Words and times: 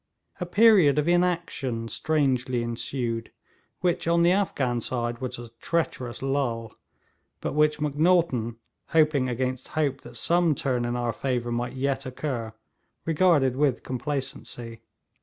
A 0.39 0.47
period 0.47 0.97
of 0.97 1.07
inaction 1.07 1.87
strangely 1.87 2.63
ensued, 2.63 3.31
which 3.81 4.07
on 4.07 4.23
the 4.23 4.31
Afghan 4.31 4.81
side 4.81 5.19
was 5.21 5.37
a 5.37 5.49
treacherous 5.59 6.23
lull, 6.23 6.75
but 7.39 7.53
which 7.53 7.77
Macnaghten, 7.79 8.55
hoping 8.87 9.29
against 9.29 9.67
hope 9.77 10.01
that 10.01 10.17
some 10.17 10.55
turn 10.55 10.85
in 10.85 10.95
our 10.95 11.13
favour 11.13 11.51
might 11.51 11.73
yet 11.73 12.07
occur, 12.07 12.51
regarded 13.05 13.55
with 13.55 13.83
complacency. 13.83 14.81